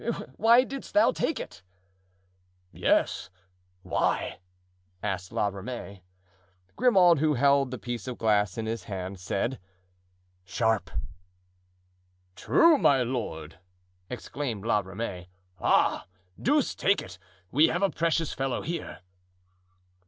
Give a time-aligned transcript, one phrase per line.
[0.37, 1.61] Why didst thou take it?"
[2.71, 4.39] "Yes—why?"
[5.03, 6.01] asked La Ramee.
[6.75, 9.59] Grimaud, who held the piece of glass in his hand, said:
[10.43, 10.89] "Sharp."
[12.35, 13.59] "True, my lord!"
[14.09, 15.29] exclaimed La Ramee.
[15.59, 16.07] "Ah!
[16.41, 17.19] deuce take it!
[17.51, 19.01] we have a precious fellow here!"